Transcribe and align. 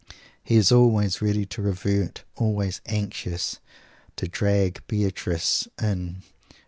He 0.43 0.55
is 0.55 0.71
always 0.71 1.21
ready 1.21 1.45
to 1.45 1.61
revert, 1.61 2.23
always 2.35 2.81
anxious 2.87 3.59
to 4.15 4.27
"drag 4.27 4.81
Beatrice 4.87 5.67
in." 5.79 6.23